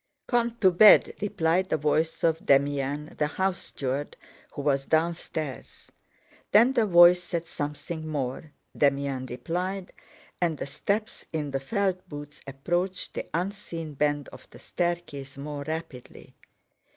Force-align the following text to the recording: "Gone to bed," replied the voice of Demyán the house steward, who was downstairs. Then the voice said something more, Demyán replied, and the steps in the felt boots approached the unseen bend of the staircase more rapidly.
"Gone 0.25 0.57
to 0.61 0.71
bed," 0.71 1.13
replied 1.21 1.69
the 1.69 1.77
voice 1.77 2.23
of 2.23 2.39
Demyán 2.39 3.15
the 3.19 3.27
house 3.27 3.59
steward, 3.59 4.17
who 4.53 4.63
was 4.63 4.87
downstairs. 4.87 5.91
Then 6.51 6.73
the 6.73 6.87
voice 6.87 7.21
said 7.21 7.45
something 7.45 8.07
more, 8.07 8.51
Demyán 8.75 9.29
replied, 9.29 9.93
and 10.41 10.57
the 10.57 10.65
steps 10.65 11.25
in 11.31 11.51
the 11.51 11.59
felt 11.59 12.09
boots 12.09 12.41
approached 12.47 13.13
the 13.13 13.29
unseen 13.31 13.93
bend 13.93 14.27
of 14.29 14.49
the 14.49 14.57
staircase 14.57 15.37
more 15.37 15.61
rapidly. 15.65 16.35